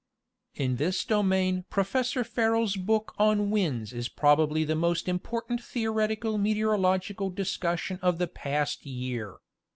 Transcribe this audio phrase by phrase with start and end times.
[0.55, 7.29] In this domain Professor Ferrel's book on Winds is probably the most important theoretical meteorological
[7.29, 9.37] discussion of the past year.